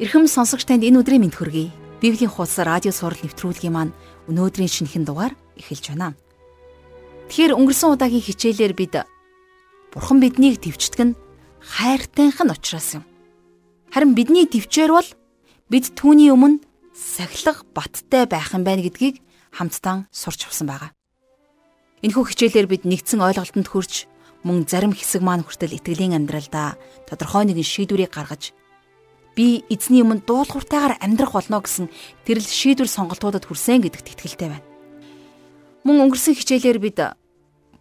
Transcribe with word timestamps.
Ирхэм 0.00 0.24
сонсогч 0.24 0.64
танд 0.64 0.80
энэ 0.80 1.04
өдрийн 1.04 1.28
мэнд 1.28 1.36
хүргэе. 1.36 1.68
Библийн 2.00 2.32
хуудас 2.32 2.56
радио 2.64 2.88
сурал 2.88 3.20
нэвтрүүлгийн 3.20 3.68
маань 3.68 3.92
өнөөдрийн 4.32 4.72
шинэхэн 4.72 5.04
дугаар 5.04 5.36
эхэлж 5.60 5.92
байна. 5.92 6.16
Тэгэхээр 7.28 7.52
өнгөрсөн 7.60 8.00
удаагийн 8.00 8.24
хичээлээр 8.24 8.72
бид 8.72 9.04
Бурхан 9.92 10.24
биднийг 10.24 10.64
төвчдөг 10.64 11.00
нь 11.04 11.18
хайртайхан 11.60 12.48
учраас 12.48 12.96
юм. 12.96 13.04
Харин 13.92 14.16
бидний 14.16 14.48
төвчээр 14.48 14.88
бол 14.88 15.08
бид 15.68 15.92
түүний 15.92 16.32
өмнө 16.32 16.64
сахилга 16.96 17.60
баттай 17.76 18.24
байх 18.24 18.56
юм 18.56 18.64
байна 18.64 18.80
гэдгийг 18.80 19.20
хамтдаа 19.52 20.08
сурч 20.08 20.48
авсан 20.48 20.64
байгаа. 20.64 20.96
Энэхүү 22.00 22.24
хичээлээр 22.24 22.72
бид 22.72 22.88
нэгдсэн 22.88 23.20
ойлголтод 23.20 23.68
хүрч 23.68 24.08
мөн 24.48 24.64
зарим 24.64 24.96
хэсэг 24.96 25.20
маань 25.20 25.44
хүртэл 25.44 25.76
итгэлийн 25.76 26.16
амьдралдаа 26.16 26.80
тодорхой 27.04 27.44
нэгэн 27.44 27.68
шийдвэрийг 27.68 28.16
гаргаж 28.16 28.56
би 29.36 29.64
эзний 29.70 30.02
өмнө 30.02 30.26
дуулууртайгаар 30.26 30.98
амьдрах 31.00 31.32
болно 31.34 31.62
гэсэн 31.62 31.86
тэрл 32.26 32.44
шийдвэр 32.44 32.88
сонголтуудад 32.90 33.46
хүрсэн 33.46 33.84
гэдэгт 33.84 34.12
итгэлтэй 34.14 34.48
байна. 34.50 34.66
Мөн 35.84 36.10
өнгөрсөн 36.10 36.36
хичээлээр 36.36 36.78
бид 36.82 36.98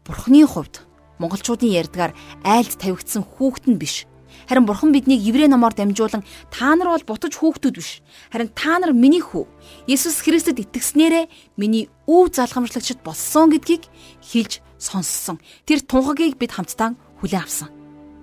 Бурхны 0.05 0.45
хувьд 0.47 0.89
монголчуудын 1.19 1.69
ярьдгаар 1.69 2.15
айлд 2.47 2.79
тавигдсан 2.79 3.23
хүүхэд 3.27 3.65
нь 3.69 3.77
биш. 3.77 4.07
Харин 4.47 4.65
Бурхан 4.65 4.91
биднийг 4.91 5.21
Еврей 5.21 5.45
номоор 5.45 5.75
дамжуулан 5.77 6.23
та 6.49 6.73
нар 6.73 6.95
бол 6.95 7.05
бутаж 7.05 7.37
хүүхдүүд 7.37 7.75
биш. 7.77 8.01
Харин 8.31 8.49
та 8.55 8.79
нар 8.79 8.93
миний 8.93 9.21
хүү. 9.21 9.45
Есүс 9.85 10.25
Христэд 10.25 10.63
итгэснээрээ 10.63 11.29
миний 11.57 11.89
өв 12.07 12.33
залгамжлагчд 12.33 13.03
болсон 13.05 13.53
гэдгийг 13.53 13.85
хэлж 14.25 14.63
сонссон. 14.81 15.37
Тэр 15.69 15.85
тунхагийг 15.85 16.39
бид 16.41 16.55
хамтдаа 16.55 16.97
хүлээн 17.21 17.43
авсан. 17.45 17.78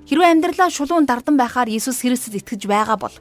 Хэрвээ 0.07 0.39
амьдралаа 0.39 0.71
шулуун 0.71 1.03
дардан 1.03 1.35
байхаар 1.35 1.67
Иесус 1.67 1.99
Христэд 1.99 2.39
итгэж 2.39 2.71
байгаа 2.71 2.95
бол 2.95 3.15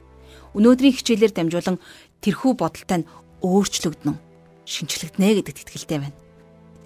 өнөөдрийн 0.54 0.94
хичээлээр 0.94 1.34
дамжуулан 1.34 1.82
тэрхүү 2.22 2.52
бодолтой 2.54 3.02
нь 3.02 3.08
өөрчлөгдөн 3.42 4.14
шинчлэгдэнэ 4.62 5.42
гэдэгт 5.42 5.66
итгэлтэй 5.66 5.98
байна. 5.98 6.14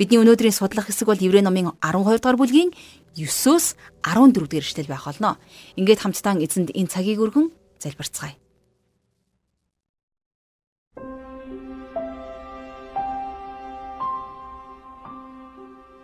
Бидний 0.00 0.16
өнөөдрийн 0.24 0.56
судлах 0.56 0.88
хэсэг 0.88 1.04
бол 1.04 1.20
Еврей 1.20 1.44
номын 1.44 1.76
12 1.84 2.16
дугаар 2.16 2.40
бүлгийн 2.40 2.72
9-өөс 3.12 3.76
14 4.00 4.32
дугаар 4.40 4.64
эшлэл 4.64 4.88
байх 4.88 5.04
болно. 5.04 5.36
Ингээд 5.76 6.00
хамтдаа 6.00 6.40
эзэнд 6.40 6.72
энэ 6.72 6.88
цагийг 6.88 7.20
өргөн 7.20 7.52
залбирцгаая. 7.76 8.40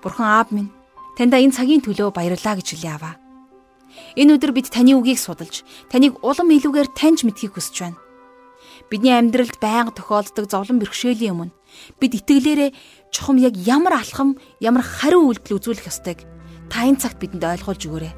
Бурхан 0.05 0.29
аав 0.29 0.53
минь, 0.53 0.69
таньда 1.17 1.41
энэ 1.41 1.57
цагийн 1.57 1.81
төлөө 1.81 2.13
баярлалаа 2.13 2.61
гэж 2.61 2.77
хэлье 2.77 2.93
аваа. 2.93 3.26
Энэ 4.17 4.41
өдөр 4.41 4.57
бид 4.57 4.73
таны 4.73 4.97
үгийг 4.97 5.21
судалж, 5.21 5.61
таныг 5.93 6.17
улам 6.25 6.49
илүүгээр 6.49 6.89
таньж 6.97 7.29
мэдхийг 7.29 7.53
хүсэж 7.53 7.77
байна. 7.85 8.01
Бидний 8.89 9.13
амьдралд 9.13 9.61
байнга 9.61 9.93
тохиолддог 9.93 10.49
зовлон 10.49 10.81
бэрхшээлийн 10.81 11.37
өмнө 11.37 11.55
бид 12.01 12.13
итгэлээрээ 12.17 12.71
чухам 13.13 13.37
яг 13.37 13.53
ямар 13.61 14.01
алхам, 14.01 14.41
ямар 14.63 14.81
хариу 14.81 15.29
үйлдэл 15.29 15.61
үзүүлэх 15.61 15.91
ёстойг 15.93 16.25
та 16.73 16.89
энэ 16.89 17.01
цагт 17.03 17.21
бидэнд 17.21 17.45
ойлгуулж 17.45 17.83
өгөөрэй. 17.85 18.15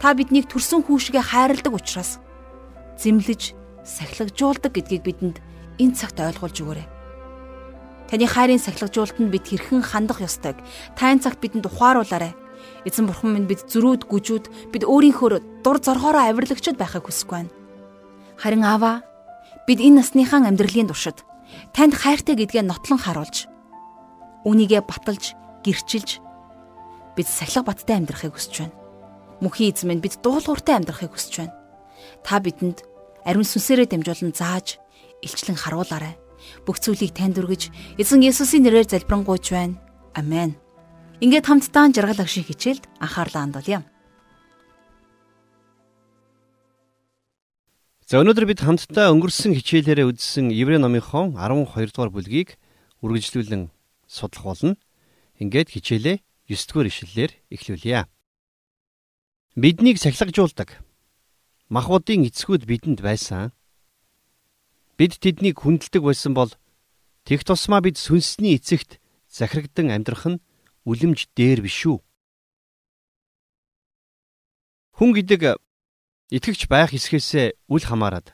Та 0.00 0.12
биднийг 0.12 0.52
төрсөн 0.52 0.84
хүүшгээ 0.84 1.22
хайрладаг 1.22 1.74
учраас 1.76 2.20
зэмлэж, 3.00 3.56
сахилгажуулдаг 3.84 4.72
гэдгийг 4.74 5.02
бидэнд 5.06 5.36
энэ 5.80 5.96
цагт 5.96 6.20
ойлгуулж 6.20 6.56
өгөөрэй. 6.60 6.86
Таны 8.10 8.26
хайрын 8.26 8.58
сахилгажуултанд 8.58 9.30
бид 9.30 9.46
хэрхэн 9.46 9.86
хандах 9.86 10.18
ёстойг 10.20 10.58
та 10.98 11.08
энэ 11.14 11.22
цагт 11.24 11.38
бидэнд 11.40 11.68
ухааруулаарай. 11.70 12.34
Эзэн 12.88 13.06
бурхан 13.08 13.36
минь 13.36 13.48
бид 13.50 13.68
зөрүүд 13.68 14.08
гүжүүд 14.08 14.72
бид 14.72 14.84
өөрийнхөө 14.88 15.62
дур 15.64 15.78
зоргоороо 15.80 16.32
авирлагчд 16.32 16.80
байхыг 16.80 17.04
хүсэхгүй 17.04 17.44
байна. 17.44 17.52
Харин 18.40 18.64
аваа 18.64 19.04
бид 19.68 19.80
энэ 19.84 20.00
насныхаа 20.00 20.40
амьдралын 20.48 20.88
туршид 20.88 21.20
танд 21.76 21.94
хайртай 21.96 22.36
гэдгээ 22.40 22.64
нотлон 22.64 23.00
харуулж 23.00 23.50
үнийгээ 24.48 24.82
баталж 24.88 25.36
гэрчилж 25.64 26.24
бид 27.16 27.28
сахилга 27.28 27.68
баттай 27.68 28.00
амьдрахыг 28.00 28.32
хүсэж 28.32 28.54
байна. 28.64 28.76
Мөнхийн 29.44 29.72
эзэн 29.76 29.88
минь 29.88 30.04
бид 30.04 30.16
дуулууртай 30.24 30.80
амьдрахыг 30.80 31.12
хүсэж 31.12 31.34
байна. 31.44 31.56
Та 32.24 32.40
бидэнд 32.40 32.84
ариун 33.24 33.44
сүнсээрээ 33.44 33.92
дамжуулан 33.92 34.32
зааж 34.32 34.80
илчлэн 35.20 35.56
харуулаарай. 35.56 36.16
Бүх 36.64 36.80
зүйлийг 36.80 37.12
танд 37.12 37.36
өргөж 37.36 37.68
эзэн 38.00 38.24
Есүсийн 38.24 38.64
нэрээр 38.64 38.88
залбирanгуйч 38.88 39.52
байна. 39.52 39.76
Амен. 40.16 40.56
Ингээд 41.20 41.52
хамтдаа 41.52 41.92
жаргал 41.92 42.24
агшин 42.24 42.48
хичээлд 42.48 42.88
анхаарлаа 42.96 43.44
хандуулъя. 43.44 43.84
За 48.08 48.24
өнөөдөр 48.24 48.48
бид 48.48 48.64
хамтдаа 48.64 49.12
өнгөрсөн 49.12 49.52
хичээлээрээ 49.52 50.08
үзсэн 50.08 50.48
Еврей 50.48 50.80
номынхон 50.80 51.36
12 51.36 51.92
дугаар 51.92 52.08
бүлгийг 52.08 52.56
үргэлжлүүлэн 53.04 53.68
судлах 54.08 54.44
болно. 54.48 54.80
Ингээд 55.36 55.76
хичээлээ 55.76 56.24
9 56.48 56.56
дугаар 56.72 56.88
ишлэлээр 56.88 57.32
эхлүүлье. 57.52 58.08
Биднийг 59.60 60.00
сахилгажуулдаг 60.00 60.80
махбодын 61.68 62.24
эцгүүд 62.32 62.64
бидэнд 62.64 63.04
байсан. 63.04 63.52
Бид 64.96 65.20
тэднийг 65.20 65.60
хүндэлдэг 65.60 66.00
байсан 66.00 66.32
бол 66.32 66.56
тех 67.28 67.44
тусмаа 67.44 67.84
бид 67.84 68.00
сүнсний 68.00 68.56
эцэгт 68.56 68.96
захирагдан 69.28 69.92
амьдрах 69.92 70.24
нь 70.24 70.40
үлэмж 70.88 71.32
дээр 71.36 71.60
биш 71.64 71.86
үү? 71.88 71.98
Хүн 74.96 75.10
гэдэг 75.16 75.60
итгэгч 76.30 76.68
байх 76.68 76.92
эсхээсээ 76.92 77.56
үл 77.72 77.84
хамааран 77.84 78.28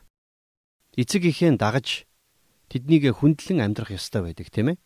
эцэг 0.96 1.28
ихээ 1.28 1.60
дагаж 1.60 2.08
тэднийг 2.72 3.12
хүндлэн 3.12 3.60
амьдрах 3.60 3.92
ёстой 3.92 4.24
байдаг 4.24 4.48
тийм 4.48 4.74
ээ. 4.74 4.76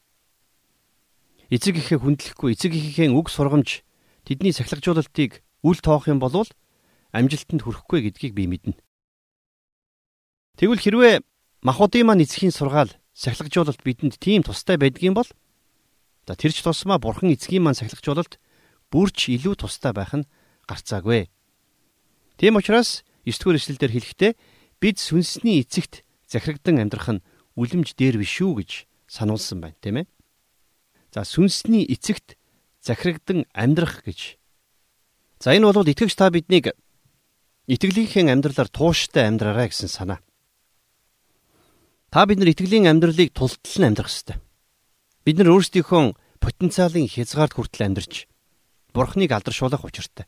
Эцэг 1.54 1.78
ихээ 1.78 1.98
хүндлэхгүй 2.02 2.52
эцэг 2.58 2.74
ихээ 2.74 3.14
үг 3.14 3.30
сургамж 3.30 3.86
тэдний 4.26 4.52
сахилгажуулалтыг 4.52 5.42
үл 5.62 5.78
тоох 5.78 6.10
юм 6.10 6.18
бол 6.18 6.34
амжилтанд 7.14 7.62
хүрэхгүй 7.62 8.10
гэдгийг 8.10 8.34
би 8.34 8.44
мэднэ. 8.50 8.78
Тэгвэл 10.58 10.82
хэрвээ 10.82 11.14
махуудын 11.62 12.06
маань 12.06 12.26
эцгийн 12.26 12.54
сургаал 12.54 12.90
сахилгажуулалт 13.14 13.82
бидэнд 13.86 14.18
тийм 14.18 14.42
тустай 14.42 14.78
байдгийн 14.78 15.14
бол 15.14 15.26
За 16.30 16.38
тэрч 16.38 16.62
тусмаа 16.62 17.02
бурхан 17.02 17.34
эцгийн 17.34 17.66
маань 17.66 17.74
сахилгажуулалт 17.74 18.38
бүрч 18.94 19.34
илүү 19.34 19.58
тустай 19.58 19.90
байх 19.90 20.14
нь 20.14 20.30
гарцаагүй. 20.62 21.26
Тийм 22.38 22.54
учраас 22.54 23.02
9 23.26 23.34
дугаар 23.34 23.58
эшлэлдэр 23.58 23.90
хэлэхдээ 23.90 24.32
бид 24.78 25.02
сүнсний 25.02 25.58
эцэгт 25.58 26.06
захирагдан 26.30 26.78
амьдрах 26.86 27.18
нь 27.18 27.24
үлэмж 27.58 27.98
дээр 27.98 28.22
биш 28.22 28.38
үү 28.46 28.62
гэж 28.62 28.70
сануулсан 29.10 29.58
байна, 29.58 29.74
тийм 29.82 30.06
ээ. 30.06 30.06
За 31.10 31.26
сүнсний 31.26 31.82
эцэгт 31.90 32.38
захирагдан 32.78 33.50
амьдрах 33.50 34.06
гэж. 34.06 34.38
За 35.42 35.50
энэ 35.50 35.66
бол 35.66 35.82
итгэгч 35.82 36.14
та 36.14 36.30
биднийг 36.30 36.78
итгэлийнхээ 37.66 38.30
амьдралаар 38.30 38.70
тууштай 38.70 39.26
амьдраарай 39.26 39.74
гэсэн 39.74 39.90
санаа. 39.90 40.22
Та 42.14 42.22
бид 42.22 42.38
нар 42.38 42.54
итгэлийн 42.54 42.86
амьдралыг 42.86 43.34
тултал 43.34 43.82
нь 43.82 43.88
амьдрах 43.90 44.14
ёстой. 44.14 44.38
Бид 45.20 45.36
нар 45.36 45.52
өөрсдийнхөө 45.52 46.16
потенциалын 46.40 47.04
хязгаард 47.04 47.52
хүртэл 47.52 47.92
амьдарч 47.92 48.24
бурхныг 48.96 49.28
алдаршуулах 49.36 49.84
учиртай. 49.84 50.24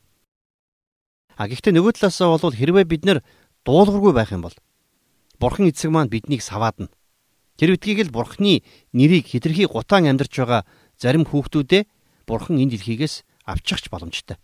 А 1.33 1.49
гэхдээ 1.49 1.73
нөгөө 1.73 1.97
талаасаа 1.97 2.37
бол 2.37 2.53
хэрвээ 2.53 2.85
бид 2.85 3.03
нар 3.09 3.25
дуулуургүй 3.65 4.13
байх 4.13 4.29
юм 4.37 4.45
бол 4.45 4.53
бурхан 5.41 5.65
эцэг 5.73 5.89
маань 5.89 6.13
биднийг 6.13 6.45
саваадна. 6.45 6.93
Тэр 7.57 7.73
үдгийг 7.73 8.05
л 8.05 8.13
бурхны 8.13 8.61
нэрийг 8.93 9.33
хитрхи 9.33 9.65
гутаан 9.65 10.05
амьдарч 10.13 10.37
байгаа 10.37 10.61
зарим 11.01 11.25
хүүхдүүдээ 11.25 11.89
бурхан 12.29 12.61
энэ 12.61 12.77
дэлхийгээс 12.77 13.25
авчихч 13.49 13.89
боломжтой. 13.89 14.37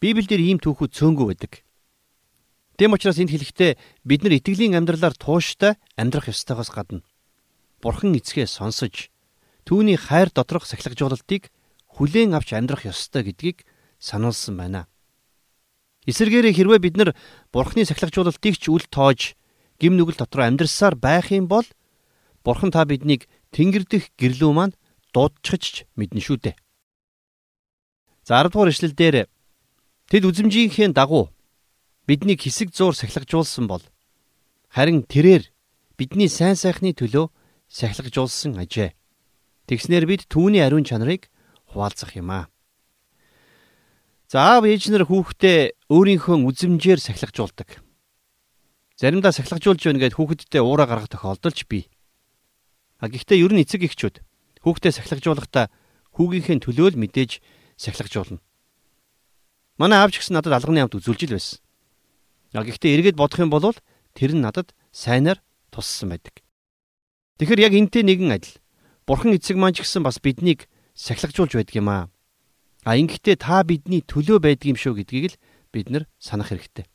Библиэлд 0.00 0.32
ийм 0.32 0.56
түүхүүд 0.64 0.96
цөөнгөө 0.96 1.26
байдаг. 1.28 1.60
Тэм 2.80 2.96
учраас 2.96 3.20
энд 3.20 3.36
хэлэхдээ 3.36 3.76
бид 4.08 4.20
нар 4.24 4.40
итгэлийн 4.40 4.80
амьдралаар 4.80 5.12
тууштай 5.12 5.76
амьдрах 6.00 6.32
ёстойгоос 6.32 6.72
гадна 6.72 7.04
бурхан 7.82 8.14
эцгээ 8.14 8.46
сонсож 8.46 9.10
түүний 9.66 9.98
хайр 9.98 10.30
доторх 10.30 10.64
сахилгажуулалтыг 10.70 11.50
хүлээн 11.98 12.32
авч 12.38 12.54
амьдрах 12.54 12.86
ёстой 12.86 13.26
гэдгийг 13.26 13.66
сануулсан 13.98 14.54
байна. 14.56 14.86
Эсвэргээрээ 16.06 16.54
хэрвээ 16.54 16.80
бид 16.82 16.96
нар 16.96 17.10
бурхны 17.50 17.82
сахилгажуулалтыг 17.86 18.54
ч 18.58 18.70
үл 18.70 18.86
тоож 18.86 19.34
гим 19.82 19.98
нүгэл 19.98 20.18
дотор 20.22 20.46
амьдрсаар 20.46 20.94
байх 20.94 21.34
юм 21.34 21.50
бол 21.50 21.66
бурхан 22.46 22.70
та 22.70 22.86
биднийг 22.86 23.26
тэнгэр 23.50 23.84
дэх 23.86 24.14
гэрлүү 24.18 24.52
маань 24.54 24.74
дуудчихж 25.14 25.86
мэднэ 25.98 26.22
шүү 26.22 26.38
дээ. 26.42 26.56
За 28.26 28.42
10 28.42 28.54
дугаар 28.54 28.70
эшлэл 28.70 28.94
дээр 28.94 29.16
тэд 30.10 30.22
үзэмжийнхээ 30.26 30.94
дагуу 30.94 31.30
биднийг 32.06 32.42
хэсэг 32.42 32.70
зуур 32.74 32.94
сахилгажуулсан 32.94 33.66
бол 33.66 33.82
харин 34.70 35.02
тэрээр 35.06 35.50
бидний 35.98 36.30
сайн 36.30 36.58
сайхны 36.58 36.94
төлөө 36.94 37.30
сахилгажуулсан 37.72 38.60
ажээ. 38.60 38.92
Тэгснэр 39.64 40.04
бид 40.04 40.28
түүний 40.28 40.60
ариун 40.60 40.84
чанарыг 40.84 41.32
хуваалцах 41.72 42.12
юм 42.12 42.28
аа. 42.28 42.44
За 44.28 44.60
аав 44.60 44.68
ээж 44.68 44.92
нар 44.92 45.08
хүүхдээ 45.08 45.88
өөрийнхөө 45.88 46.36
үзэмжээр 46.52 47.00
сахилгажуулдаг. 47.00 47.80
Заримдаа 49.00 49.32
сахилгажуулж 49.32 49.80
байна 49.88 50.00
гэд 50.04 50.16
хүүхэдтэй 50.20 50.60
уураа 50.60 50.84
гаргах 50.84 51.08
тохиолдолч 51.08 51.64
бий. 51.64 51.88
А 53.00 53.08
гэхдээ 53.08 53.40
ер 53.40 53.52
нь 53.56 53.64
эцэг 53.64 53.88
эхчүүд 53.88 54.20
хүүхдээ 54.60 54.92
сахилгажуулахдаа 54.92 55.72
хүүгийнхээ 56.12 56.60
төлөө 56.60 56.88
л 56.92 57.00
мэдээж 57.00 57.40
сахилгажуулна. 57.80 58.44
Манай 59.80 59.98
аавч 60.04 60.20
гэсэн 60.20 60.36
надад 60.36 60.60
алганы 60.60 60.84
амт 60.84 60.96
үзүүлж 61.00 61.24
ил 61.24 61.36
байсан. 61.40 61.58
А 62.52 62.62
гэхдээ 62.62 62.94
эргээд 63.00 63.16
бодох 63.16 63.40
юм 63.40 63.48
бол 63.48 63.72
тэр 64.12 64.36
нь 64.36 64.44
надад 64.44 64.76
сайнаар 64.92 65.40
туссан 65.72 66.12
байдаг. 66.12 66.41
Тэгэхээр 67.40 67.64
яг 67.64 67.72
энтэй 67.72 68.02
нэгэн 68.02 68.36
адил. 68.36 68.60
Бурхан 69.06 69.36
эцэг 69.36 69.56
маань 69.56 69.76
ч 69.76 69.86
гэсэн 69.86 70.02
бас 70.04 70.20
биднийг 70.20 70.68
сахилгажуулж 70.92 71.56
байдаг 71.56 71.76
юм 71.76 71.88
аа. 71.88 72.10
А 72.84 72.98
ингэхдээ 72.98 73.36
та 73.38 73.62
бидний 73.62 74.02
төлөө 74.02 74.42
байдаг 74.42 74.74
юм 74.74 74.78
шүү 74.78 75.00
гэдгийг 75.00 75.32
л 75.32 75.40
бид 75.72 75.88
нар 75.88 76.04
санах 76.18 76.50
хэрэгтэй. 76.50 76.86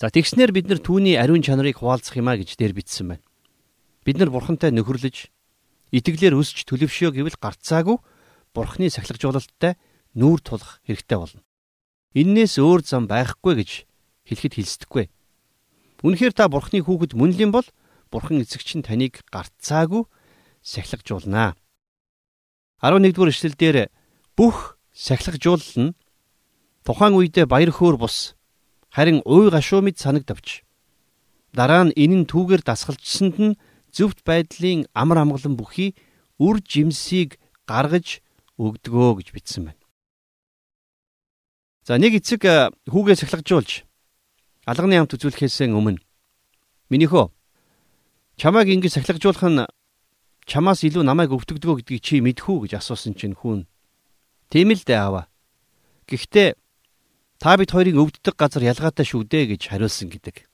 За 0.00 0.08
тэгснээр 0.08 0.52
бид 0.52 0.66
нар 0.68 0.80
түүний 0.80 1.20
ариун 1.20 1.44
чанарыг 1.44 1.80
хуваалцах 1.80 2.16
юмаа 2.16 2.40
гэж 2.40 2.56
дээр 2.56 2.72
бичсэн 2.72 3.16
байна. 3.16 3.24
Бид 4.04 4.16
нар 4.16 4.32
бурхантай 4.32 4.72
нөхөрлөж 4.72 5.28
итгэлээр 5.92 6.38
өсч 6.40 6.64
төлөвшөө 6.64 7.20
гэвэл 7.20 7.36
гарцаагүй 7.36 8.00
бурхны 8.56 8.88
сахилгажуулалттай 8.88 9.76
нүүр 10.16 10.40
тулах 10.40 10.80
хэрэгтэй 10.88 11.18
болно. 11.18 11.42
Иннээс 12.16 12.58
өөр 12.58 12.80
зам 12.82 13.06
байхгүй 13.06 13.60
гэж 13.60 13.70
хэлэхэд 14.26 14.56
хэлсдэггүй. 14.56 15.06
Үнэхээр 16.02 16.34
та 16.34 16.48
бурхны 16.48 16.80
хүүхэд 16.82 17.14
мөн 17.14 17.30
л 17.36 17.42
юм 17.44 17.52
бол 17.54 17.68
бурхан 18.10 18.42
эцэг 18.42 18.62
чинь 18.66 18.82
таныг 18.82 19.22
гарцаагүй 19.30 20.04
сахилгажуулнаа. 20.62 21.56
11-р 22.82 23.30
эшлэлдэр 23.30 23.76
бүх 24.36 24.76
сахилгажуулал 24.92 25.74
нь 25.78 25.96
тухайн 26.84 27.14
үедээ 27.14 27.46
баяр 27.46 27.70
хөөр 27.70 27.96
бус 27.96 28.34
харин 28.90 29.22
уй 29.24 29.50
гашуу 29.50 29.80
мэд 29.84 30.02
санагдавч 30.02 30.66
дараа 31.54 31.86
нь 31.86 31.96
энэ 31.96 32.16
нь 32.24 32.28
түүгээр 32.30 32.62
дасгалжсанд 32.66 33.36
нь 33.38 33.58
зөвхт 33.94 34.24
байдлын 34.26 34.86
амар 34.94 35.22
амгалан 35.22 35.54
бүхий 35.58 35.94
үр 36.38 36.58
жимсийг 36.64 37.38
гаргаж 37.66 38.22
өгдөгөө 38.58 39.22
гэж 39.22 39.28
бичсэн 39.34 39.62
байна. 39.70 39.82
За 41.86 41.98
нэг 41.98 42.18
эцэг 42.20 42.44
э, 42.44 42.70
хүүгээ 42.86 43.16
сахилгажуулж 43.18 43.84
алганы 44.66 45.00
амт 45.00 45.14
үзүүлэхээс 45.16 45.68
өмнө 45.68 45.98
минийхөө 46.90 47.24
чамайг 48.40 48.72
ингэж 48.72 48.96
сахилгажуулах 48.96 49.44
нь 49.52 49.68
чамаас 50.48 50.80
илүү 50.88 51.04
намайг 51.04 51.36
өвтгдгөө 51.36 51.84
гэдгийг 51.84 52.00
чи 52.00 52.24
мэдхүү 52.24 52.64
гэж 52.64 52.72
асуусан 52.80 53.12
чинь 53.12 53.36
хүн 53.36 53.68
тийм 54.48 54.72
л 54.72 54.80
дээ 54.80 54.96
аава. 54.96 55.28
Гэхдээ 56.08 56.56
Та 57.40 57.56
бид 57.56 57.72
хоёрын 57.72 57.96
өвддөг 57.96 58.36
газар 58.36 58.60
ялгаатай 58.68 59.08
шүү 59.08 59.24
дээ 59.24 59.56
гэж 59.56 59.72
хариулсан 59.72 60.12
гэдэг. 60.12 60.44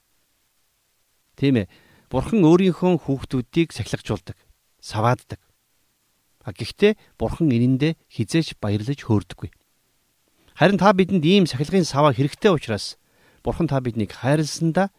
Тийм 1.35 1.67
ээ. 1.67 1.71
Бурхан 2.07 2.47
өөрийнхөө 2.47 3.03
хүүхдүүдийг 3.03 3.75
сахилгажуулдаг, 3.75 4.39
савааддаг. 4.79 5.43
А 6.47 6.55
гэхдээ 6.55 6.95
бурхан 7.19 7.51
энэндээ 7.51 7.99
хизээч 8.07 8.63
баярлаж 8.63 9.03
хөөрдөггүй. 9.03 9.51
Харин 10.55 10.79
та 10.79 10.95
бидэнд 10.95 11.27
ийм 11.27 11.51
сахилгын 11.51 11.83
саваа 11.83 12.15
хэрэгтэй 12.15 12.55
учраас 12.55 13.03
бурхан 13.43 13.67
та 13.67 13.83
биднийг 13.83 14.15
хайрласандаа 14.15 14.95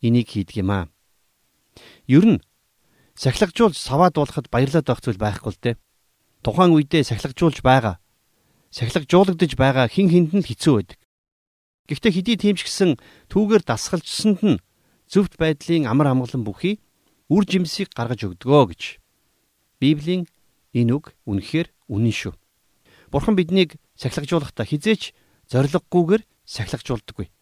энийг 0.00 0.32
хийдэг 0.32 0.64
юм 0.64 0.72
аа. 0.72 0.88
Ер 2.08 2.24
нь 2.24 2.40
сахилгажуулж 3.14 3.76
саваадуулахад 3.76 4.48
баярлаад 4.48 4.88
байх 4.88 5.00
зүйл 5.04 5.20
байхгүй 5.20 5.52
л 5.52 5.60
дээ. 5.60 5.76
Тухайн 6.42 6.72
үедээ 6.72 7.04
сахилгажуулж 7.04 7.60
байгаа 7.60 8.00
сахилгажуулагдж 8.70 9.52
байгаа 9.56 9.88
хин 9.88 10.08
хинд 10.12 10.32
нь 10.36 10.44
хэцүү 10.44 10.74
байдаг. 10.76 10.98
Гэхдээ 11.88 12.12
хэдий 12.12 12.36
тийм 12.36 12.56
ч 12.56 12.68
гэсэн 12.68 13.00
түүгээр 13.32 13.64
дасгалжсанд 13.64 14.40
нь 14.44 14.62
зөвхт 15.08 15.40
байдлын 15.40 15.88
амар 15.88 16.12
амгалан 16.12 16.44
бүхий 16.44 16.84
үр 17.32 17.44
жимсийг 17.48 17.96
гаргаж 17.96 18.28
өгдөгөө 18.28 18.64
гэж. 18.76 18.82
Библийн 19.80 20.28
энэ 20.76 20.92
үг 20.92 21.16
үнэхээр 21.24 21.72
үнэн 21.88 22.12
шүү. 22.12 22.34
Бурхан 23.08 23.40
биднийг 23.40 23.80
сахилгажуулахдаа 23.96 24.68
хизээч 24.68 25.16
зориггүйгээр 25.48 26.22
сахилгажуулдаггүй. 26.44 27.32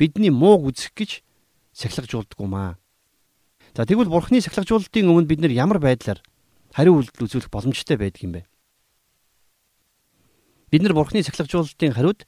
Бидний 0.00 0.32
мууг 0.32 0.72
үзэх 0.72 0.96
гэж 0.96 1.20
сахилгажуулдаггүй 1.76 2.48
маа. 2.48 2.79
За 3.76 3.86
тэгвэл 3.86 4.10
Бурханы 4.10 4.42
сахилгажуулалтын 4.42 5.06
өмнө 5.06 5.30
бид 5.30 5.40
нар 5.40 5.54
ямар 5.54 5.78
байдлаар 5.78 6.18
хариу 6.74 6.98
үйлдэл 6.98 7.26
үзүүлэх 7.26 7.50
боломжтой 7.54 7.96
байдаг 7.96 8.22
юм 8.26 8.32
бэ? 8.34 8.42
Бид 10.70 10.82
нар 10.82 10.94
Бурхны 10.94 11.22
сахилгажуулалтын 11.22 11.94
хариуд 11.94 12.26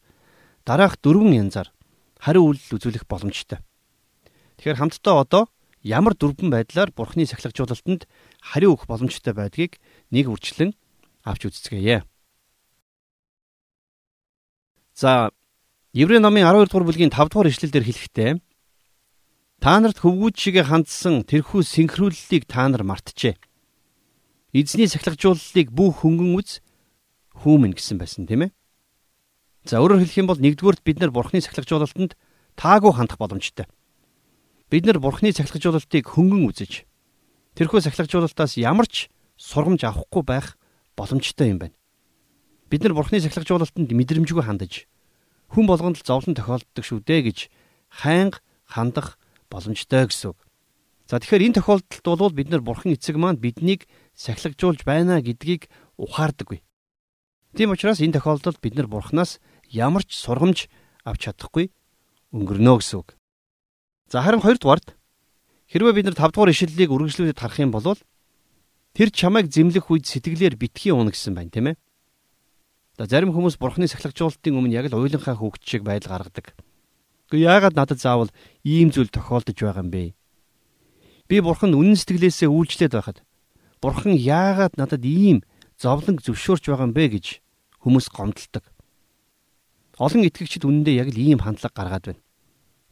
дараах 0.66 0.98
дөрвөн 1.02 1.34
янзаар 1.34 1.74
хариу 2.18 2.50
үйлдэл 2.50 2.78
үзүүлэх 2.78 3.06
боломжтой. 3.10 3.58
Тэгэхээр 4.58 4.78
хамтдаа 4.78 5.14
одоо 5.22 5.42
ямар 5.82 6.14
дөрвөн 6.14 6.50
байдлаар 6.50 6.94
Бурхны 6.94 7.26
сахилгажуулалтанд 7.26 8.06
хариу 8.38 8.78
өгөх 8.78 8.86
боломжтой 8.86 9.34
байдгийг 9.34 9.82
нэг 10.14 10.30
үрчлэн 10.30 10.74
авч 11.26 11.50
үзцгээе. 11.50 12.06
За 14.94 15.30
Еврей 15.94 16.18
номын 16.18 16.46
12 16.46 16.70
дугаар 16.70 16.86
бүлгийн 16.86 17.10
5 17.14 17.30
дугаар 17.30 17.50
ишлэлдэр 17.50 17.86
хэлэхдээ 17.86 18.30
та 19.62 19.78
нарт 19.78 20.02
хөвгүүд 20.02 20.34
шигэ 20.34 20.66
хандсан 20.66 21.22
тэрхүү 21.22 21.62
синхрууллыг 21.62 22.50
та 22.50 22.66
нар 22.66 22.82
мартжээ. 22.82 23.38
Эзний 24.50 24.90
сахилгажууллыг 24.90 25.70
бүх 25.70 26.02
хөнгөн 26.02 26.34
үз 26.34 26.58
хүүмэн 27.38 27.70
гэсэн 27.70 28.02
байсан 28.02 28.26
тийм 28.26 28.50
ээ. 28.50 28.54
За 29.62 29.78
өөрөөр 29.78 30.02
хэлэх 30.02 30.18
юм 30.18 30.26
бол 30.26 30.42
нэгдүгüүрт 30.42 30.82
бид 30.82 30.98
нар 30.98 31.14
бурхны 31.14 31.38
сахилгажуулалтанд 31.38 32.18
таагүй 32.58 32.90
хандах 32.90 33.22
боломжтой. 33.22 33.70
Бид 34.66 34.82
нар 34.82 34.98
бурхны 34.98 35.30
сахилгажуулалтыг 35.30 36.10
хөнгөн 36.10 36.42
үзэж 36.50 36.82
тэрхүү 37.54 37.86
сахилгажуулалтаас 37.86 38.58
ямар 38.58 38.90
ч 38.90 39.14
сургамж 39.38 39.86
авахгүй 39.86 40.26
байх 40.26 40.58
боломжтой 40.98 41.54
юм 41.54 41.62
байна. 41.62 41.78
Бид 42.66 42.82
нар 42.82 42.98
бурхны 42.98 43.22
сахилгажуулалтанд 43.22 43.94
мэдрэмжгүй 43.94 44.42
хандаж 44.42 44.90
хүн 45.54 45.70
болгонд 45.70 46.02
л 46.02 46.06
зовлон 46.06 46.34
тохиолддог 46.34 46.82
шүү 46.82 47.06
дээ 47.06 47.30
гэж 47.30 47.38
хайнга 48.02 48.42
хандах 48.66 49.21
боломжтой 49.52 50.08
гэсэн 50.08 50.32
үг. 50.32 50.40
За 51.04 51.20
тэгэхээр 51.20 51.52
энэ 51.52 51.56
тохиолдолд 51.60 52.16
бол 52.16 52.32
бид 52.32 52.48
нар 52.48 52.64
бурхан 52.64 52.96
эцэг 52.96 53.20
маань 53.20 53.36
биднийг 53.36 53.84
сахилгажуулж 54.16 54.80
байна 54.88 55.20
гэдгийг 55.20 55.68
ухаардаггүй. 56.00 56.64
Тийм 57.52 57.76
учраас 57.76 58.00
энэ 58.00 58.16
тохиолдолд 58.16 58.64
бид 58.64 58.80
нар 58.80 58.88
бурхнаас 58.88 59.36
ямар 59.68 60.08
ч 60.08 60.16
сургамж 60.16 60.72
авч 61.04 61.20
чадахгүй 61.28 61.68
өнгөрнө 62.32 62.80
гэсэн 62.80 63.04
үг. 63.04 63.12
За 64.08 64.24
харин 64.24 64.40
хоёрдугаард 64.40 64.96
хэрвээ 65.68 65.92
бид 65.92 66.06
нар 66.08 66.16
5 66.16 66.32
дугаар 66.32 66.52
ишлэлийг 66.56 66.88
үргэлжлүүлээд 66.88 67.36
харах 67.36 67.60
юм 67.60 67.76
бол 67.76 68.00
тэр 68.96 69.08
чамайг 69.12 69.52
зэмлэх 69.52 69.84
үед 69.92 70.08
сэтгэлээр 70.08 70.56
битгий 70.56 70.96
уна 70.96 71.12
гэсэн 71.12 71.36
байна 71.36 71.52
тийм 71.52 71.66
ээ. 71.72 71.76
За 72.96 73.04
зарим 73.04 73.36
хүмүүс 73.36 73.60
бурхны 73.60 73.84
сахилгажуулалтын 73.88 74.56
өмнө 74.56 74.76
яг 74.76 74.88
л 74.88 74.96
уйланхаа 74.96 75.36
хүүхд 75.36 75.64
шиг 75.64 75.84
байдал 75.84 76.16
гаргадаг. 76.16 76.56
Гэхдээ 77.32 77.48
яагаад 77.48 77.72
надад 77.80 77.96
заавал 77.96 78.28
ийм 78.60 78.92
зүйл 78.92 79.08
тохиолдож 79.08 79.56
байгаа 79.56 79.80
юм 79.80 79.88
бэ? 79.88 80.12
Би 81.32 81.40
бурхан 81.40 81.72
үнэн 81.72 81.96
сэтгэлээсээ 81.96 82.52
үйлчлээд 82.52 82.92
байхад 82.92 83.24
бурхан 83.80 84.12
яагаад 84.20 84.76
надад 84.76 85.00
ийм 85.00 85.40
зовлон 85.80 86.20
зөвшөөрч 86.20 86.68
байгаа 86.68 86.92
юм 86.92 86.92
бэ 86.92 87.16
гэж 87.16 87.40
хүмүүс 87.80 88.12
гомдолдог. 88.12 88.68
Олон 89.96 90.28
итгэгчид 90.28 90.68
үнэндээ 90.68 91.00
яг 91.00 91.08
л 91.08 91.24
ийм 91.24 91.40
хандлага 91.40 91.72
гаргаад 91.72 92.04
байна. 92.12 92.22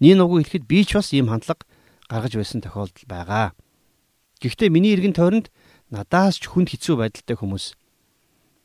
Нин 0.00 0.24
уг 0.24 0.40
хэлэхэд 0.40 0.64
би 0.64 0.88
ч 0.88 0.96
бас 0.96 1.12
ийм 1.12 1.28
хандлага 1.28 1.68
гаргаж 2.08 2.32
байсан 2.40 2.64
тохиолдол 2.64 3.04
байгаа. 3.04 3.52
Гэхдээ 4.40 4.72
миний 4.72 4.96
эргэн 4.96 5.12
тойронд 5.12 5.52
надаас 5.92 6.40
ч 6.40 6.48
хүнд 6.48 6.72
хэцүү 6.72 6.96
байдалтай 6.96 7.36
хүмүүс 7.36 7.76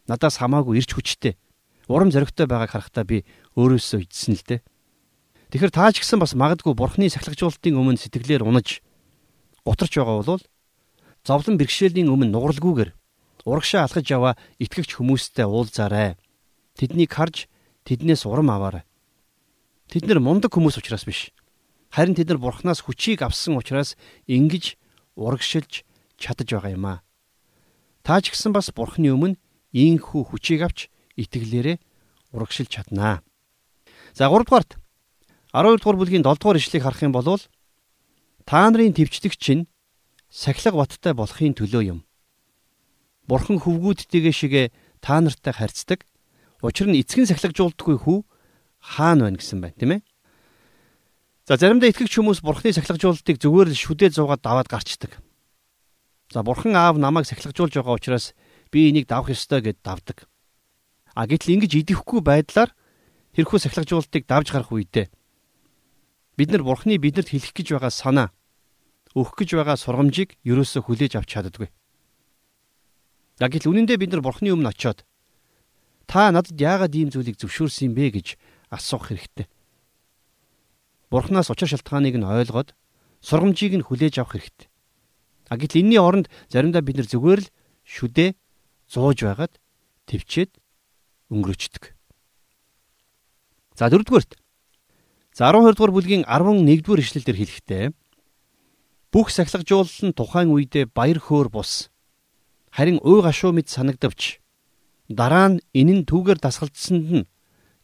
надаас 0.07 0.39
хамаагүй 0.39 0.79
ирч 0.79 0.95
хүчтэй 0.95 1.35
урам 1.91 2.15
зоригтой 2.15 2.47
байгааг 2.47 2.71
харахтаа 2.71 3.03
би 3.03 3.27
өөрөөсөө 3.59 4.07
ичсэн 4.07 4.39
л 4.39 4.47
дээ. 4.47 4.63
Тэгэхээр 5.55 5.71
таа 5.71 5.87
ч 5.95 6.03
гэсэн 6.03 6.19
бас 6.19 6.35
магадгүй 6.35 6.75
бурхны 6.75 7.07
сахилгажуулалтын 7.07 7.79
өмнө 7.79 7.95
сэтгэлээр 8.03 8.43
унаж 8.43 8.83
гутарч 9.63 9.95
байгаа 9.95 10.19
бол 10.19 10.43
зовлон 11.23 11.55
бэрхшээлийн 11.55 12.11
өмнө 12.11 12.27
нугралгүйгээр 12.27 12.91
урагшаа 13.47 13.87
алхаж 13.87 14.03
яваа 14.03 14.35
итгэгч 14.59 14.99
хүмүүстэй 14.99 15.47
уулзаарай. 15.47 16.19
Тэднийг 16.75 17.07
харж 17.07 17.47
тэднээс 17.87 18.27
урам 18.27 18.51
аваарай. 18.51 18.83
Тэд 19.87 20.11
нар 20.11 20.19
мундаг 20.19 20.51
хүмүүс 20.51 20.75
учраас 20.75 21.07
биш. 21.07 21.31
Харин 21.87 22.19
тэд 22.19 22.35
нар 22.35 22.43
бурхнаас 22.43 22.83
хүчийг 22.83 23.23
авсан 23.23 23.55
учраас 23.55 23.95
ингэж 24.27 24.75
урагшилж 25.15 25.87
чадаж 26.19 26.51
байгаа 26.51 26.75
юм 26.75 26.83
аа. 26.83 26.99
Та 28.03 28.19
ч 28.19 28.35
гэсэн 28.35 28.51
бас 28.51 28.75
бурхны 28.75 29.07
өмнө 29.07 29.39
ийхүү 29.71 30.35
хүчийг 30.35 30.67
авч 30.67 30.91
итгэлээрээ 31.15 31.79
урагшилж 32.35 32.75
чаднаа. 32.75 33.23
За 34.11 34.27
3 34.27 34.43
дугаарт 34.43 34.83
12 35.55 35.79
дугаар 35.79 35.95
бүлгийн 35.95 36.19
7 36.27 36.35
дугаар 36.35 36.59
ишлэгийг 36.59 36.83
харах 36.83 36.99
юм 36.99 37.15
бол 37.15 37.39
та 38.43 38.67
нарын 38.67 38.91
төвчдөгч 38.91 39.39
чинь 39.39 39.71
сахилга 40.27 40.83
баттай 40.83 41.15
болохын 41.15 41.55
төлөө 41.55 41.83
юм. 41.95 41.99
Бурхан 43.23 43.63
хөвгүүдтэйгээ 43.63 44.35
шигэ 44.35 44.63
та 44.99 45.23
нартай 45.23 45.55
харьцдаг. 45.55 46.03
Учир 46.59 46.91
нь 46.91 46.99
эцгэн 46.99 47.31
сахилгажуулдаггүй 47.31 47.97
хүү 48.03 48.19
хаана 48.83 49.31
байна 49.31 49.39
гэсэн 49.39 49.63
байна, 49.63 49.79
тийм 49.79 49.91
ээ? 49.95 50.01
За 51.47 51.55
заримдаа 51.55 51.87
итгэгч 51.87 52.19
хүмүүс 52.19 52.43
бурхны 52.43 52.75
сахилгажуулалтыг 52.75 53.39
зүгээр 53.39 53.71
л 53.71 53.79
шүдээ 53.79 54.11
зуугаад 54.11 54.43
даваад 54.43 54.67
гарчдаг. 54.67 55.23
За 56.35 56.43
бурхан 56.43 56.75
аав 56.75 56.99
намайг 56.99 57.31
сахилгажуулж 57.31 57.79
байгаа 57.79 57.95
учраас 57.95 58.35
би 58.75 58.91
энийг 58.91 59.07
давах 59.07 59.31
ёстой 59.31 59.63
гэд 59.63 59.79
давдаг. 59.79 60.27
А 61.15 61.23
гэтэл 61.23 61.55
ингэж 61.63 61.79
идэхгүй 61.79 62.19
байдлаар 62.19 62.75
тэрхүү 63.39 63.57
сахилгажуулалтыг 63.63 64.27
давж 64.27 64.51
гарах 64.51 64.75
үедээ 64.75 65.07
бид 66.37 66.51
нар 66.51 66.63
бурхны 66.63 66.99
бидэнд 66.99 67.31
хэлэх 67.31 67.55
гэж 67.55 67.67
байгаа 67.75 67.91
санаа 67.91 68.29
өгөх 69.15 69.39
гэж 69.39 69.49
байгаа 69.55 69.79
сургамжийг 69.79 70.35
ерөөсөө 70.43 70.81
хүлээж 70.83 71.15
авч 71.15 71.29
чаддаггүй. 71.31 71.71
Яг 73.39 73.51
л 73.55 73.69
үнэндээ 73.71 73.97
бид 73.99 74.11
нар 74.11 74.23
бурхны 74.23 74.51
өмнө 74.51 74.75
очиод 74.75 75.07
та 76.07 76.31
надад 76.31 76.59
яагаад 76.59 76.95
ийм 76.95 77.09
зүйлийг 77.09 77.39
зөвшөөрсөн 77.39 77.95
бэ 77.95 78.19
гэж 78.19 78.27
асуух 78.69 79.09
хэрэгтэй. 79.09 79.47
Бурханаас 81.09 81.49
учир 81.49 81.71
шалтгааныг 81.71 82.19
нь 82.19 82.27
ойлгоод 82.27 82.75
сургамжийг 83.23 83.79
нь 83.79 83.87
хүлээж 83.87 84.19
авах 84.19 84.35
хэрэгтэй. 84.35 84.67
А 85.47 85.55
гэтэл 85.55 85.81
энэний 85.81 86.01
оронд 86.01 86.27
заримдаа 86.51 86.83
бид 86.83 86.99
нар 86.99 87.07
зүгээр 87.07 87.41
л 87.41 87.51
шүдээ 87.87 88.35
зууж 88.91 89.17
байгаад 89.23 89.53
төвчээд 90.09 90.51
өнгөрөөчдөг. 91.31 91.83
За 93.77 93.89
дөрөвдүгээрт. 93.89 94.31
За 95.35 95.51
12 95.51 95.75
дугаар 95.75 95.91
бүлгийн 95.91 96.23
11 96.23 96.63
дугаар 96.79 97.03
ишлэлдэр 97.03 97.35
хэлэхдээ 97.35 97.85
бүх 99.11 99.27
сахилгажуулал 99.35 100.07
нь 100.07 100.15
тухайн 100.15 100.47
үедээ 100.47 100.87
баяр 100.95 101.19
хөөр 101.19 101.51
бус 101.51 101.91
харин 102.71 103.03
уй 103.03 103.19
гашуу 103.19 103.51
мэд 103.51 103.67
санагдавч 103.67 104.39
дараа 105.11 105.59
нь 105.59 105.63
энэ 105.75 105.93
нь 105.99 106.07
түүгээр 106.07 106.39
дасгалдсанд 106.39 107.07
нь 107.11 107.27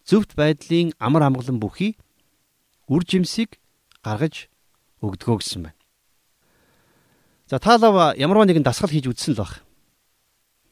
зөвхт 0.08 0.32
байдлын 0.40 0.96
амар 0.96 1.28
амгалан 1.28 1.60
бүхий 1.60 2.00
үр 2.88 3.04
жимсийг 3.04 3.60
гаргаж 4.00 4.48
өгдгөө 5.04 5.44
гэсэн 5.44 5.68
байна. 5.68 5.80
За 7.52 7.60
таалав 7.60 8.16
ямарваа 8.16 8.48
нэгэн 8.48 8.64
дасгал 8.64 8.96
хийж 8.96 9.12
үзсэн 9.12 9.36
л 9.36 9.44
баг. 9.44 9.60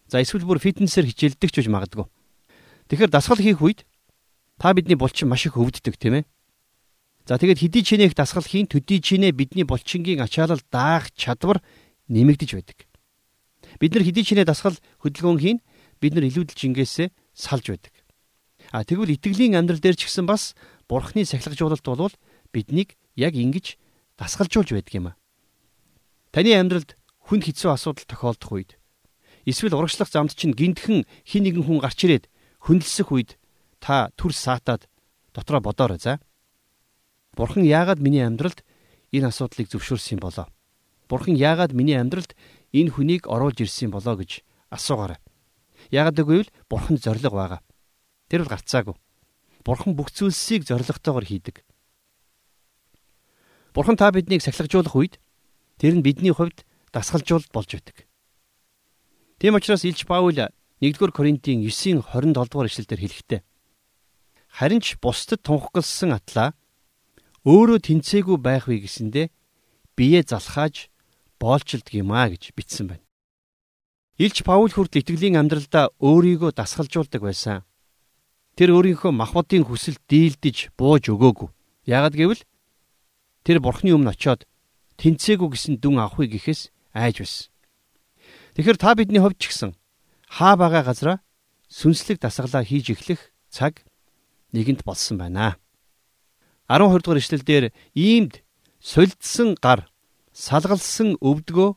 За 0.08 0.24
эсвэл 0.24 0.48
бүр 0.48 0.64
фитнесээр 0.64 1.12
хичээлдэг 1.12 1.52
ч 1.52 1.60
үж 1.60 1.68
магадгүй. 1.68 2.08
Тэгэхээр 2.88 3.12
дасгал 3.12 3.44
хийх 3.44 3.60
үед 3.60 3.84
та 4.56 4.72
бидний 4.72 4.96
булчин 4.96 5.28
маш 5.28 5.44
их 5.44 5.60
өвддөг 5.60 6.00
тийм 6.00 6.24
ээ. 6.24 6.26
За 7.30 7.38
тэгээд 7.38 7.62
хэдий 7.62 7.86
чинээх 7.86 8.18
дасгал 8.18 8.42
хийн 8.42 8.66
төдий 8.66 8.98
чинээ 8.98 9.38
бидний 9.38 9.62
булчингийн 9.62 10.26
ачаалал 10.26 10.66
даах 10.74 11.14
чадвар 11.14 11.62
нэмэгдэж 12.10 12.58
байдаг. 12.58 12.90
Бид 13.78 13.94
нар 13.94 14.02
хэдий 14.02 14.26
чинээ 14.26 14.50
дасгал 14.50 14.74
хөдөлгөөн 15.06 15.38
хийн 15.38 15.58
бид 16.02 16.18
нар 16.18 16.26
илүүдэл 16.26 16.58
жингээсээ 16.58 17.14
салж 17.38 17.66
байдаг. 17.70 17.94
А 18.74 18.82
тэгвэл 18.82 19.14
итгэлийн 19.14 19.54
амьдрал 19.62 19.78
дээр 19.78 19.94
ч 19.94 20.10
гэсэн 20.10 20.26
бас 20.26 20.58
Бурхны 20.90 21.22
сахилгажуулалт 21.22 21.86
болвол 21.86 22.18
биднийг 22.50 22.98
яг 23.14 23.38
ингэж 23.38 23.78
дасгалжуулж 24.18 24.74
байдаг 24.74 24.94
юм 24.98 25.14
а. 25.14 25.18
Таны 26.34 26.58
амьдралд 26.58 26.98
хүнд 27.30 27.46
хэцүү 27.46 27.70
асуудал 27.78 28.10
тохиолдох 28.10 28.58
үед 28.58 28.72
эсвэл 29.46 29.78
урагшлах 29.78 30.10
замд 30.10 30.34
чинь 30.34 30.58
гинтхэн 30.58 31.06
хин 31.30 31.46
нэгэн 31.46 31.62
хүн 31.62 31.78
гарч 31.78 32.10
ирээд 32.10 32.26
хөндлөсөх 32.66 33.14
үед 33.14 33.38
та 33.78 34.10
түр 34.18 34.34
саатаад 34.34 34.90
дотроо 35.30 35.62
бодоорой 35.62 36.02
за. 36.02 36.18
Бурхан 37.40 37.64
яагаад 37.64 38.04
миний 38.04 38.20
амьдралд 38.20 38.68
энэ 39.16 39.32
асуудлыг 39.32 39.72
зөвшөөрсөн 39.72 40.20
болоо? 40.20 40.52
Бурхан 41.08 41.40
яагаад 41.40 41.72
миний 41.72 41.96
амьдралд 41.96 42.36
энэ 42.76 42.92
хүнийг 42.92 43.32
оруулж 43.32 43.64
ирсэн 43.64 43.96
болоо 43.96 44.20
гэж 44.20 44.44
асуугаарай. 44.68 45.24
Яагаад 45.88 46.20
гэвэл 46.20 46.52
бурхан 46.68 47.00
зориг 47.00 47.32
байгаа. 47.32 47.64
Тэр 48.28 48.44
бол 48.44 48.52
гарцаагүй. 48.52 48.96
Бурхан 49.64 49.96
бүх 49.96 50.12
зүйлсийг 50.12 50.68
зоригтойгоор 50.68 51.24
хийдэг. 51.24 51.64
Бурхан 53.72 53.96
та 53.96 54.12
биднийг 54.12 54.44
сахилгажуулах 54.44 55.00
үед 55.00 55.16
тэр 55.80 55.96
нь 55.96 56.04
бидний 56.04 56.36
хувьд 56.36 56.68
дасгалжуулалт 56.92 57.56
болж 57.56 57.72
байдаг. 57.72 58.04
Тийм 59.40 59.56
учраас 59.56 59.88
Илж 59.88 60.04
Паул 60.04 60.36
1-р 60.36 61.12
Коринтын 61.16 61.64
9-ийн 61.64 62.04
27 62.04 62.36
дугаар 62.36 62.68
ишлэлээр 62.68 63.00
хэлэхдээ 63.00 63.42
харин 64.60 64.84
ч 64.84 65.00
бусдад 65.00 65.40
тунхагласан 65.40 66.20
атлаа 66.20 66.52
өөрөө 67.48 67.80
тэнцээгүй 67.80 68.38
байх 68.40 68.68
вэ 68.68 68.84
гэсэндэ 68.84 69.30
бие 69.96 70.20
залхааж 70.24 70.92
боолчилдаг 71.40 71.94
юм 71.96 72.12
а 72.12 72.28
гэж 72.28 72.52
бичсэн 72.56 72.88
байна. 72.92 73.06
Илч 74.20 74.44
Паул 74.44 74.68
хүртэл 74.68 75.00
итгэлийн 75.00 75.40
амьдралдаа 75.40 75.96
өөрийгөө 76.04 76.52
дасгалжуулдаг 76.52 77.24
байсан. 77.24 77.64
Тэр 78.60 78.76
өөрийнхөө 78.76 79.16
махбодын 79.16 79.64
хүсэл 79.64 79.96
дийлдэж 80.12 80.76
бууж 80.76 81.08
өгөөгүй. 81.08 81.48
Яагад 81.88 82.20
гэвэл 82.20 82.44
тэр 83.48 83.64
бурхны 83.64 83.96
өмнө 83.96 84.12
очиод 84.12 84.44
тэнцээгүй 85.00 85.56
гэсэн 85.56 85.80
дүн 85.80 86.04
авахыг 86.04 86.36
гэхээс 86.36 86.76
айж 86.92 87.24
байсан. 87.24 87.48
Тэгэхээр 88.60 88.76
та 88.76 88.92
бидний 89.00 89.24
хувьд 89.24 89.40
ч 89.40 89.56
гэсэн 89.56 89.72
хаа 90.28 90.60
байгаа 90.60 90.84
газараа 90.84 91.18
сүнслэг 91.72 92.20
дасгалаа 92.20 92.68
хийж 92.68 92.92
эхлэх 92.92 93.32
цаг 93.48 93.88
нэгэнт 94.52 94.84
болсон 94.84 95.16
байна. 95.16 95.56
12 96.70 97.02
дугаар 97.02 97.18
ишлэлдэр 97.18 97.66
иймд 97.98 98.46
солидсан 98.78 99.58
гар 99.58 99.90
салгалсан 100.30 101.18
өвдгөө 101.18 101.74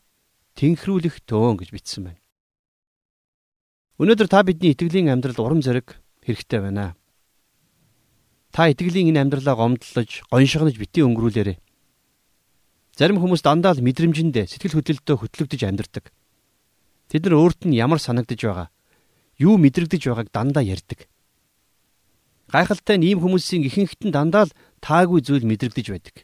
тэнхрүүлэх 0.52 1.24
төөн 1.24 1.56
гэж 1.56 1.72
бичсэн 1.72 2.12
байна. 2.12 2.20
Өнөөдөр 3.96 4.28
та 4.28 4.44
бидний 4.44 4.76
итгэлийн 4.76 5.08
амьдрал 5.08 5.40
урам 5.40 5.64
зориг 5.64 5.96
хэрэгтэй 6.20 6.60
байна. 6.60 6.92
Та 8.52 8.68
итгэлийн 8.68 9.16
энэ 9.16 9.24
амьдралаа 9.24 9.56
гомдлож, 9.56 10.28
гоншгонож 10.28 10.76
битгий 10.76 11.08
өнгөрүүлээрэй. 11.08 11.56
Зарим 12.92 13.16
хүмүүс 13.16 13.40
дандаа 13.40 13.72
л 13.72 13.80
мэдрэмжэндээ 13.80 14.44
сэтгэл 14.44 14.76
хөдлөлтөд 14.76 15.16
хөтлөгдөж 15.16 15.60
амьдардаг. 15.64 16.12
Тэд 17.08 17.24
нар 17.24 17.40
өөрт 17.40 17.64
нь 17.64 17.80
ямар 17.80 17.96
санагдаж 17.96 18.44
байгаа, 18.44 18.68
юу 19.40 19.56
мэдрэгдэж 19.56 20.02
байгааг 20.04 20.28
дандаа 20.28 20.60
ярьдаг. 20.60 21.08
Гайхалтай 22.52 23.00
нь 23.00 23.08
ийм 23.08 23.24
хүмүүсийн 23.24 23.64
ихэнхт 23.64 24.04
нь 24.04 24.12
дандаа 24.12 24.44
л 24.44 24.56
таагүй 24.84 25.24
зүйл 25.24 25.48
мэдрэгдэж 25.48 25.86
байдаг. 25.88 26.16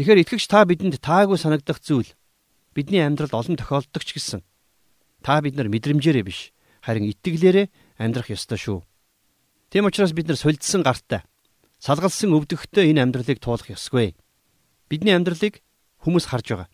Тэгэхээр 0.00 0.22
итгэгч 0.24 0.44
та 0.48 0.64
бидэнд 0.64 1.04
таагүй 1.04 1.36
санагдах 1.36 1.78
зүйл 1.84 2.08
бидний 2.72 3.04
амьдралд 3.04 3.36
олон 3.36 3.60
тохиолддог 3.60 4.00
ч 4.00 4.16
гэсэн 4.16 4.40
та 5.20 5.44
бид 5.44 5.60
нар 5.60 5.68
мэдрэмжээрээ 5.68 6.24
биш 6.24 6.56
харин 6.80 7.12
итгэлээрээ 7.12 8.00
амьдрах 8.00 8.32
ёстой 8.32 8.56
шүү. 8.56 8.80
Тийм 9.68 9.84
учраас 9.84 10.16
бид 10.16 10.32
нар 10.32 10.40
солидсан 10.40 10.80
гартай 10.80 11.22
салгалсан 11.84 12.32
өвдөгтэй 12.32 12.96
энэ 12.96 13.04
амьдралыг 13.04 13.44
туулах 13.44 13.68
ёсгүй. 13.68 14.16
Бидний 14.88 15.12
амьдралыг 15.12 15.60
хүмүүс 16.00 16.32
харж 16.32 16.46
байгаа. 16.48 16.68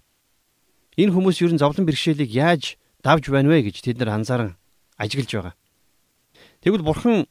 Энэ 0.95 1.11
хүмүүс 1.11 1.43
ер 1.43 1.51
нь 1.51 1.59
зовлон 1.59 1.83
бэрхшээлийг 1.83 2.31
яаж 2.31 2.79
давж 3.03 3.27
байна 3.27 3.51
вэ 3.51 3.67
гэж 3.67 3.83
тэд 3.83 3.99
нар 3.99 4.15
анзааран 4.15 4.55
ажиглаж 4.95 5.31
байгаа. 5.35 5.55
Тэгвэл 6.63 6.87
бурхан 6.87 7.27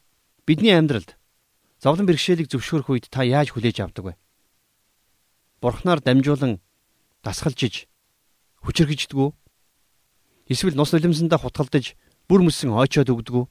бидний 0.50 0.74
амьдралд 0.74 1.13
зовлон 1.77 2.10
бэрхшээлийг 2.10 2.50
зөвшөөрөх 2.50 2.89
үед 2.89 3.06
та 3.13 3.22
яаж 3.22 3.53
хүлээж 3.53 3.86
авдаг 3.86 4.01
вэ? 4.01 4.13
Бурханаар 5.62 6.01
дамжуулан 6.01 6.58
дасгалжиж 7.22 7.86
хүчрхэгждэг 8.65 9.13
үү? 9.13 9.29
Эсвэл 10.50 10.74
нус 10.74 10.89
нулимсандаа 10.89 11.38
хутгалдаж 11.38 11.94
бүр 12.25 12.41
мөсөн 12.41 12.74
ойчоод 12.74 13.13
өгдөг 13.13 13.36
үү? 13.38 13.46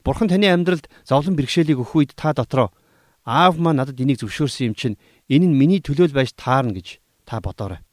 Бурхан 0.00 0.32
таны 0.32 0.48
амьдралд 0.48 0.88
зовлон 1.04 1.36
бэрхшээлийг 1.36 1.76
өгөх 1.76 1.92
үед 1.92 2.12
та 2.16 2.32
дотроо 2.32 2.72
аав 3.28 3.60
маа 3.60 3.76
надад 3.76 4.00
энийг 4.00 4.16
зөвшөөрсөн 4.24 4.72
юм 4.72 4.74
чинь 4.74 4.96
энэ 5.28 5.52
нь 5.52 5.58
миний 5.60 5.84
төлөөл 5.84 6.16
байж 6.16 6.32
таарна 6.32 6.72
гэж 6.72 7.04
та 7.28 7.44
бодоорой. 7.44 7.84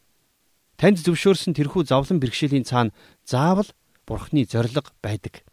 Танд 0.80 1.04
зөвшөөрсөн 1.04 1.52
тэрхүү 1.52 1.92
зовлон 1.92 2.24
бэрхшээлийн 2.24 2.64
цаана 2.64 2.96
заавал 3.28 3.68
Бурханы 4.08 4.48
зориг 4.48 4.88
байдаг. 5.04 5.44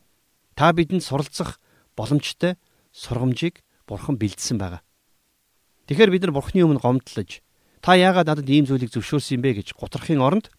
Та 0.55 0.71
бидэнд 0.73 1.03
суралцах 1.03 1.59
боломжтой 1.97 2.55
сургамжийг 2.93 3.65
Бурхан 3.89 4.21
бэлдсэн 4.21 4.59
байгаа. 4.59 4.83
Тэгэхээр 5.87 6.11
бид 6.11 6.23
нар 6.27 6.35
Бурханы 6.35 6.67
өмнө 6.67 6.83
гомдлож 6.83 7.41
та 7.81 7.95
яагаад 7.95 8.27
надад 8.27 8.49
ийм 8.51 8.67
зүйлийг 8.67 8.91
зөвшөөрсөн 8.91 9.39
юм 9.39 9.43
бэ 9.43 9.63
гэж 9.63 9.79
гутрахын 9.79 10.21
оронд 10.21 10.51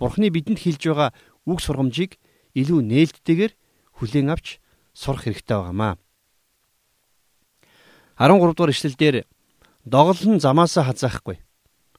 Бурханы 0.00 0.32
бидэнд 0.32 0.60
хэлж 0.60 0.82
байгаа 0.88 1.10
үг 1.44 1.58
сургамжийг 1.60 2.16
илүү 2.56 2.80
нээлттэйгээр 2.80 3.52
хүлээн 4.00 4.32
авч 4.32 4.58
сурах 4.96 5.28
хэрэгтэй 5.28 5.56
байгаамаа. 5.56 6.00
13 8.16 8.56
дугаар 8.56 8.72
ишлэлдэр 8.72 9.16
доголн 9.84 10.40
замаасаа 10.40 10.88
хазаахгүй. 10.88 11.36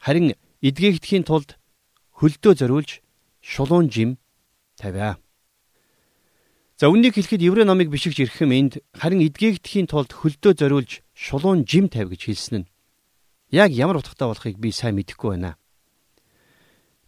Харин 0.02 0.34
эдгээгдэхийн 0.66 1.30
тулд 1.30 1.62
хөлдөө 2.18 2.54
зориулж 2.58 3.06
шулуун 3.42 3.94
жим 3.94 4.18
тавиа. 4.82 5.22
За 6.78 6.94
үннийг 6.94 7.18
хэлэхэд 7.18 7.42
еврей 7.42 7.66
номыг 7.66 7.90
бишигч 7.90 8.22
ирэх 8.22 8.38
юм 8.46 8.54
энд 8.54 8.74
харин 8.94 9.26
эдгээгдэхийн 9.26 9.90
тулд 9.90 10.14
хөлдөө 10.14 10.54
зориулж 10.62 11.02
шулуун 11.18 11.66
жим 11.66 11.90
тавь 11.90 12.14
гэж 12.14 12.22
хэлсэн 12.30 12.56
нь 12.62 12.70
яг 13.50 13.74
ямар 13.74 13.98
утгатай 13.98 14.30
болохыг 14.30 14.62
би 14.62 14.70
сайн 14.70 14.94
мэдэхгүй 15.02 15.42
байна. 15.42 15.58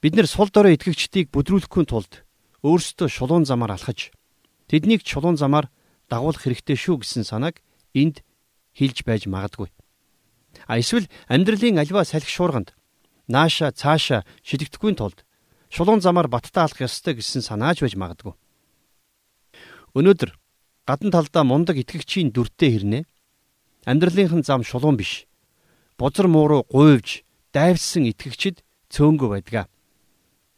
Бид 0.01 0.17
нэр 0.17 0.25
сул 0.25 0.49
дорой 0.49 0.73
итгэгчдийг 0.73 1.29
бүдрүүлэхгүй 1.29 1.85
тулд 1.85 2.25
өөрсдөө 2.65 3.13
шулуун 3.13 3.45
замаар 3.45 3.77
алхаж 3.77 4.09
тэднийг 4.65 5.05
чулуун 5.05 5.37
замаар 5.37 5.69
дагуулах 6.09 6.41
хэрэгтэй 6.41 6.73
шүү 6.73 7.05
гэсэн 7.05 7.29
санааг 7.29 7.61
энд 7.93 8.25
хэлж 8.73 9.05
байж 9.05 9.29
магадгүй. 9.29 9.69
А 10.65 10.81
эсвэл 10.81 11.05
амьдралын 11.29 11.77
альва 11.77 12.09
салхи 12.09 12.25
шуурганд 12.25 12.73
нааша 13.29 13.69
цааша 13.69 14.25
шидэгдэхгүй 14.41 14.97
тулд 14.97 15.21
шулуун 15.69 16.01
замаар 16.01 16.25
баттаа 16.25 16.65
алах 16.65 16.81
ёстой 16.81 17.21
гэсэн 17.21 17.45
санааж 17.45 17.85
байж 17.85 17.93
магадгүй. 17.93 18.33
Өнөөдөр 19.97 20.31
гадна 20.85 21.09
талдаа 21.13 21.43
мундаг 21.43 21.77
итгэгчийн 21.81 22.29
дүртэй 22.33 22.69
хэрнээ 22.73 23.03
амьдралынхан 23.85 24.43
зам 24.45 24.61
шулуун 24.61 24.97
биш. 24.97 25.25
Бузар 25.97 26.27
мууруу 26.29 26.65
гуйвж 26.69 27.25
дайвсан 27.53 28.05
итгэгчид 28.09 28.61
цөөнгөө 28.93 29.29
байдгаа. 29.33 29.65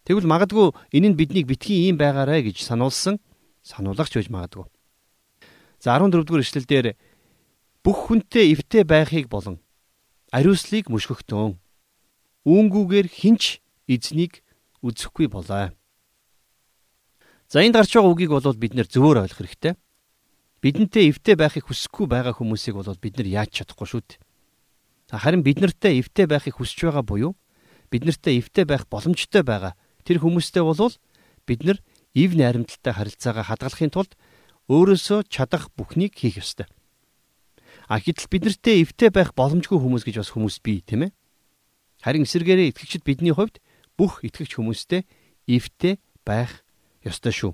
Тэгвэл 0.03 0.27
магадгүй 0.27 0.75
энэ 0.91 1.13
нь 1.13 1.17
биднийг 1.19 1.47
битгий 1.47 1.87
юм 1.87 1.97
байгаарэ 2.01 2.43
гэж 2.51 2.63
сануулсан 2.65 3.19
сануулагч 3.63 4.13
байж 4.17 4.27
магадгүй. 4.27 4.67
За 5.79 5.95
14 5.95 6.25
дугаар 6.25 6.43
эшлэлдэр 6.43 6.97
бүх 7.83 7.97
хүнтэй 8.09 8.53
эвтэй 8.53 8.83
байхыг 8.83 9.29
болон 9.29 9.61
ариуслыг 10.31 10.89
мөшгөхтөн. 10.89 11.59
Үүнгүүгээр 12.45 13.07
хинч 13.07 13.61
эзнийг 13.87 14.41
үзэхгүй 14.81 15.27
болоо. 15.29 15.75
За 17.51 17.59
энд 17.59 17.75
гарч 17.75 17.91
байгаа 17.91 18.15
үгийг 18.15 18.31
бол 18.31 18.55
бид 18.55 18.79
нэр 18.79 18.87
зөвөр 18.87 19.27
ойлгох 19.27 19.43
хэрэгтэй. 19.43 19.75
Бидэнтэй 20.63 21.11
эвтэй 21.11 21.35
байхыг 21.35 21.67
хүсэхгүй 21.67 22.07
байгаа 22.07 22.31
хүмүүсийг 22.31 22.79
бол 22.79 22.87
бид 22.95 23.19
нар 23.19 23.27
яаж 23.27 23.51
чадахгүй 23.51 23.91
шүү 23.91 24.01
дээ. 24.07 25.19
Харин 25.19 25.43
бид 25.43 25.59
нартай 25.59 25.99
эвтэй 25.99 26.31
байхыг 26.31 26.55
хүсэж 26.55 26.87
байгаа 26.87 27.03
буюу 27.03 27.35
бид 27.91 28.07
нартай 28.07 28.39
эвтэй 28.39 28.63
байх 28.63 28.87
боломжтой 28.87 29.43
байгаа 29.43 29.75
тэр 30.07 30.23
хүмүүстэй 30.23 30.63
болвол 30.63 30.95
бид 31.43 31.67
нар 31.67 31.83
ив 32.15 32.31
найрамдалтай 32.39 32.93
харилцаагаа 32.95 33.43
хадгалахын 33.43 33.91
тулд 33.91 34.15
өөрөөсөө 34.71 35.27
чадах 35.27 35.67
бүхнийг 35.75 36.15
хийх 36.15 36.39
ёстой. 36.39 36.71
А 37.91 37.99
гэтэл 37.99 38.31
бид 38.31 38.47
нартэй 38.47 38.87
эвтэй 38.87 39.11
байх 39.11 39.35
боломжгүй 39.35 39.75
хүмүүс 39.75 40.07
гэж 40.07 40.23
бас 40.23 40.31
хүмүүс 40.31 40.63
бий, 40.63 40.79
тийм 40.87 41.11
ээ. 41.11 41.15
Харин 41.99 42.23
эсэргээрээ 42.23 42.71
итгэгчид 42.71 43.03
бидний 43.03 43.35
хувьд 43.35 43.59
бүх 43.99 44.23
итгэгч 44.23 44.55
хүмүүстэй 44.55 45.03
эвтэй 45.51 45.99
байх 46.23 46.63
ёстой 47.03 47.33
шүү. 47.33 47.53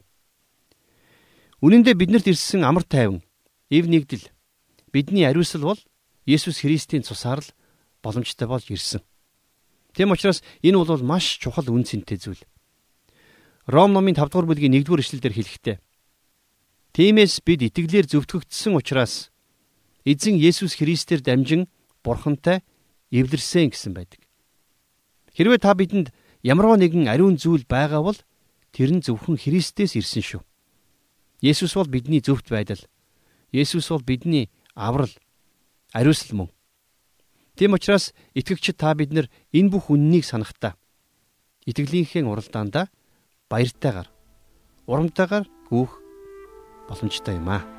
Үнэн 1.64 1.84
дээр 1.84 1.98
биднэрт 1.98 2.28
ирсэн 2.30 2.64
амар 2.64 2.84
тайван, 2.84 3.24
ив 3.70 3.86
нэгдэл 3.88 4.30
бидний 4.94 5.26
ариусл 5.26 5.64
бол 5.64 5.80
Есүс 6.28 6.62
Христийн 6.62 7.04
цусаар 7.08 7.42
л 7.42 7.50
боломжтой 8.04 8.48
болж 8.48 8.68
ирсэн. 8.70 9.02
Тэм 9.96 10.12
учраас 10.12 10.44
энэ 10.62 10.78
бол 10.78 11.02
маш 11.02 11.40
чухал 11.40 11.66
үн 11.72 11.88
цэнтэй 11.88 12.20
зүйл. 12.20 12.44
Ром 13.66 13.96
номын 13.96 14.14
5 14.14 14.30
дугаар 14.30 14.48
бүлгийн 14.48 14.76
1 14.76 14.86
дугаар 14.86 15.02
эшлэлдэр 15.02 15.34
хэлэхдээ 15.34 15.78
Тиймээс 16.98 17.46
бид 17.46 17.62
итгэлээр 17.62 18.10
зөвтгөгдсөн 18.10 18.74
учраас 18.74 19.30
эзэн 20.02 20.34
Есүс 20.42 20.82
Христээр 20.82 21.22
дамжин 21.22 21.70
бурхантай 22.02 22.66
эвлэрсэн 23.14 23.70
гэсэн 23.70 23.94
байдаг. 23.94 24.26
Хэрвээ 25.38 25.62
та 25.62 25.78
бидэнд 25.78 26.10
ямарваа 26.42 26.82
нэгэн 26.82 27.06
ариун 27.06 27.38
зүйл 27.38 27.70
байгаа 27.70 28.02
бол 28.02 28.18
тэр 28.78 28.94
нь 28.94 29.02
зөвхөн 29.02 29.42
Христээс 29.42 29.98
ирсэн 29.98 30.22
шүү. 30.22 30.42
Есүс 31.42 31.74
бол 31.74 31.90
бидний 31.90 32.22
зөвхт 32.22 32.54
байдал. 32.54 32.78
Есүс 33.50 33.90
бол 33.90 34.06
бидний 34.06 34.54
аврал, 34.78 35.10
ариусл 35.98 36.38
мөн. 36.38 36.50
Тийм 37.58 37.74
учраас 37.74 38.14
итгэгчид 38.38 38.78
та 38.78 38.94
бид 38.94 39.10
нар 39.10 39.34
энэ 39.50 39.74
бүх 39.74 39.90
үннийг 39.90 40.30
санахтаа 40.30 40.78
итгэлийнхээ 41.66 42.22
уралдаанда 42.22 42.94
баяртайгаар 43.50 44.14
урамтайгаар 44.86 45.46
гүөх 45.74 45.92
боломжтой 46.86 47.36
юм 47.42 47.50
аа. 47.50 47.77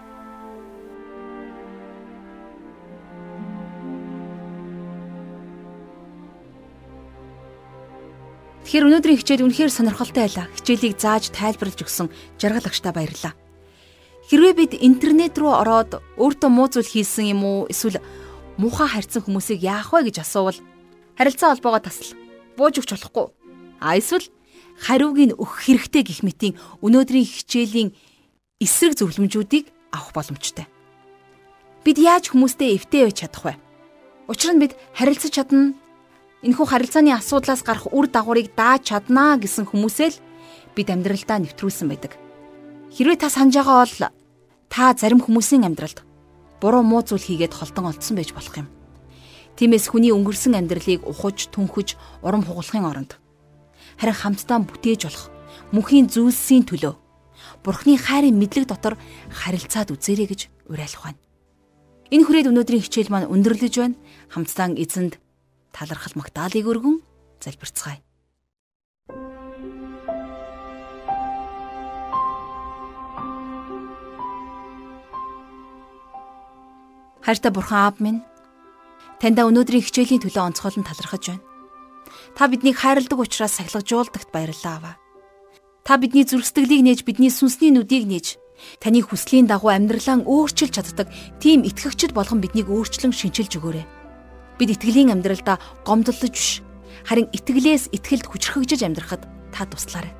Тэгэхээр 8.68 8.84
өнөөдрийн 8.84 9.16
хичээл 9.24 9.48
үнэхээр 9.48 9.72
сонирхолтой 9.72 10.28
байлаа. 10.28 10.44
Хичээлийг 10.52 11.00
зааж 11.00 11.32
тайлбарлаж 11.32 11.88
өгсөн 11.88 12.12
жаргал 12.36 12.68
агштаа 12.68 12.92
баярлалаа. 12.92 13.32
Хэрвээ 14.28 14.52
бид 14.60 14.72
интернет 14.84 15.40
рүү 15.40 15.52
ороод 15.56 16.04
өөртөө 16.20 16.50
муу 16.52 16.68
зүйл 16.68 16.84
хийсэн 16.84 17.32
юм 17.32 17.48
уу 17.48 17.64
эсвэл 17.72 17.96
муухай 18.60 18.92
харьцсан 18.92 19.24
хүмүүсийг 19.24 19.64
яах 19.64 19.88
вэ 19.96 20.12
гэж 20.12 20.20
асуувал 20.20 20.60
харилцаа 21.16 21.56
холбоогоо 21.56 21.80
тасал 21.80 22.12
бууж 22.60 22.84
өгч 22.84 22.92
болохгүй. 22.92 23.26
А 23.80 23.96
эсвэл 23.96 24.28
хариуг 24.84 25.16
нь 25.16 25.32
өгөх 25.32 25.64
хэрэгтэй 25.64 26.04
гих 26.04 26.20
мэтийн 26.20 26.60
өнөөдрийн 26.84 27.24
хичээлийн 27.24 27.96
эсрэг 28.60 29.00
зөвлөмжүүдийг 29.00 29.72
авах 29.96 30.12
боломжтой. 30.12 30.68
Бид 31.88 31.96
яаж 31.96 32.36
хүмүүстэй 32.36 32.76
эвтэй 32.76 33.08
байж 33.08 33.16
чадах 33.24 33.48
вэ? 33.48 33.54
Учир 34.28 34.52
нь 34.52 34.60
бид 34.60 34.76
харилцаж 34.92 35.32
чадна. 35.32 35.72
Энэхүү 36.38 36.66
харилцааны 36.70 37.10
асуудлаас 37.18 37.66
гарах 37.66 37.90
үр 37.90 38.06
дагаврыг 38.06 38.54
дааж 38.54 38.94
чаднаа 38.94 39.42
гэсэн 39.42 39.66
хүмүүсээ 39.66 40.08
л 40.14 40.22
бид 40.78 40.88
амьдралдаа 40.94 41.42
нэвтрүүлсэн 41.42 41.90
байдаг. 41.90 42.14
Хэрвээ 42.94 43.18
та 43.18 43.26
санаж 43.26 43.58
байгаа 43.58 43.82
бол 43.82 43.98
та 44.70 44.94
зарим 44.94 45.18
хүмүүсийн 45.18 45.66
амьдралд 45.66 46.06
буруу 46.62 46.86
муу 46.86 47.02
зүйл 47.02 47.26
хийгээд 47.26 47.58
холдон 47.58 47.90
олдсон 47.90 48.14
байж 48.14 48.30
болох 48.30 48.54
юм. 48.54 48.70
Тиймээс 49.58 49.90
хүний 49.90 50.14
өнгөрсөн 50.14 50.54
амьдралыг 50.54 51.02
ухаж, 51.02 51.50
түнхэж, 51.50 51.98
урам 52.22 52.46
хугалахын 52.46 52.86
оронд 52.86 53.18
харин 53.98 54.14
хамтдаа 54.14 54.62
бүтээж 54.62 55.10
болох 55.10 55.34
мөнхийн 55.74 56.06
зүйлсийн 56.06 56.62
төлөө 56.70 56.94
Бурхны 57.66 57.98
хайрын 57.98 58.38
мэдлэг 58.38 58.70
дотор 58.70 58.94
харилцаад 59.30 59.90
үзээрэй 59.90 60.26
гэж 60.30 60.40
уриалах 60.70 61.02
байна. 61.02 61.18
Энэ 62.14 62.24
хүрээд 62.24 62.50
өнөөдрийн 62.54 62.84
хичээл 62.86 63.10
маань 63.10 63.30
өндөрлөж 63.30 63.74
байна. 63.78 63.98
Хамтдаа 64.30 64.78
эзэнд 64.78 65.18
талархал 65.78 66.18
магтаалыг 66.18 66.66
өргөн 66.66 66.98
залбирцгаая. 67.38 68.02
Хайртай 77.22 77.52
бурхан 77.54 77.78
аав 77.86 77.96
минь 78.02 78.24
таньда 79.22 79.46
өнөөдрийн 79.46 79.84
хичээлийн 79.86 80.22
төлөө 80.24 80.48
онцгойлон 80.50 80.82
талархаж 80.82 81.24
байна. 81.30 81.44
Та 82.34 82.48
биднийг 82.48 82.80
хайрладаг 82.80 83.20
учраас 83.20 83.54
сахилгажуулдагт 83.60 84.32
баярлалаа 84.32 84.74
аваа. 84.80 84.96
Та 85.84 86.00
бидний 86.00 86.24
зүрхсэтгэлийг 86.24 86.82
нээж 86.82 87.00
бидний 87.04 87.30
сүнсний 87.30 87.70
нүдийг 87.70 88.08
нээж 88.08 88.40
таны 88.82 89.04
хүслийн 89.04 89.46
дагуу 89.46 89.70
амьдралаа 89.70 90.24
өөрчилж 90.24 90.74
чаддаг 90.74 91.12
тийм 91.38 91.62
итгэгчд 91.68 92.16
болгон 92.16 92.42
биднийг 92.42 92.66
өөрчлөн 92.72 93.14
шинчилж 93.14 93.60
өгөөрэй. 93.60 93.97
Бид 94.58 94.74
итгэлийн 94.74 95.14
амьдралдаа 95.14 95.56
гомдлож 95.86 96.20
биш 96.20 96.60
харин 97.06 97.30
итгэлээс 97.32 97.94
итгэлд 97.94 98.26
хүчрхэгжиж 98.26 98.82
амьдрахад 98.84 99.22
та 99.54 99.64
туслаарай. 99.64 100.12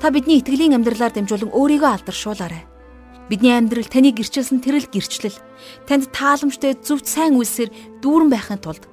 Та 0.00 0.10
бидний 0.10 0.40
итгэлийн 0.40 0.74
амьдралаар 0.74 1.12
дамжуулан 1.12 1.52
өөрийгөө 1.52 1.90
алдаршуулаарай 1.92 2.64
Бидний 3.28 3.56
амьдрал 3.56 3.88
таны 3.88 4.12
гэрчилсэн 4.12 4.60
тэрэл 4.60 4.84
гэрчлэл 4.92 5.32
танд 5.88 6.12
тааламжтай 6.12 6.76
зөв 6.76 7.00
сайн 7.08 7.40
үйлсээр 7.40 7.72
дүүрэн 8.04 8.28
байхын 8.28 8.60
тулд 8.60 8.84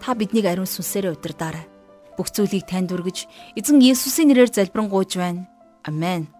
та 0.00 0.16
биднийг 0.16 0.48
ариун 0.48 0.64
сүнсээр 0.64 1.12
удирдаарай. 1.12 1.68
Бүх 2.16 2.32
зүйлийг 2.32 2.64
танд 2.64 2.88
өргөж 2.88 3.28
эзэн 3.52 3.84
Есүсийн 3.84 4.32
нэрээр 4.32 4.48
залбирanгуйж 4.48 5.20
байна. 5.20 5.44
Амен. 5.84 6.32